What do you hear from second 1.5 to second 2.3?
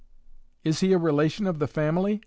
the family?"